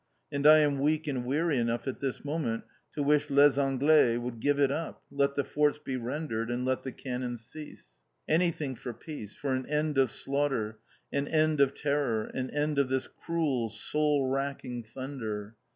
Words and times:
And 0.31 0.47
I 0.47 0.57
am 0.61 0.79
weak 0.79 1.05
and 1.05 1.27
weary 1.27 1.59
enough 1.59 1.87
at 1.87 1.99
this 1.99 2.25
moment 2.25 2.63
to 2.93 3.03
wish 3.03 3.29
les 3.29 3.55
Anglais 3.59 4.17
would 4.17 4.39
give 4.39 4.59
it 4.59 4.71
up, 4.71 5.03
let 5.11 5.35
the 5.35 5.43
forts 5.43 5.77
be 5.77 5.95
rendered, 5.95 6.49
and 6.49 6.65
let 6.65 6.81
the 6.81 6.91
cannons 6.91 7.45
cease. 7.45 7.89
Anything 8.27 8.73
for 8.73 8.93
peace, 8.95 9.35
for 9.35 9.53
an 9.53 9.67
end 9.67 9.99
of 9.99 10.09
slaughter, 10.09 10.79
an 11.13 11.27
end 11.27 11.61
of 11.61 11.75
terror, 11.75 12.23
an 12.33 12.49
end 12.49 12.79
of 12.79 12.89
this 12.89 13.05
cruel 13.05 13.69
soul 13.69 14.25
racking 14.25 14.81
thunder. 14.81 15.55